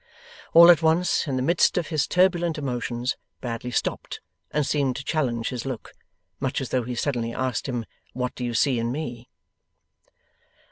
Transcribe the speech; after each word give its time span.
All 0.55 0.71
at 0.71 0.81
once, 0.81 1.27
in 1.27 1.35
the 1.35 1.43
midst 1.43 1.77
of 1.77 1.89
his 1.89 2.07
turbulent 2.07 2.57
emotions, 2.57 3.17
Bradley 3.39 3.69
stopped 3.69 4.19
and 4.49 4.65
seemed 4.65 4.95
to 4.95 5.03
challenge 5.03 5.49
his 5.49 5.63
look. 5.63 5.93
Much 6.39 6.59
as 6.59 6.69
though 6.69 6.81
he 6.85 6.95
suddenly 6.95 7.35
asked 7.35 7.69
him, 7.69 7.85
'What 8.13 8.33
do 8.33 8.43
you 8.43 8.55
see 8.55 8.79
in 8.79 8.91
me? 8.91 9.29